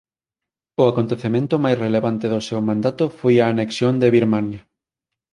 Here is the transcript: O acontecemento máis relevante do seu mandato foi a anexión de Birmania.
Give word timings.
O 0.81 0.83
acontecemento 0.91 1.53
máis 1.63 1.77
relevante 1.85 2.25
do 2.33 2.39
seu 2.47 2.59
mandato 2.69 3.03
foi 3.19 3.35
a 3.39 3.49
anexión 3.53 3.93
de 4.01 4.07
Birmania. 4.17 4.61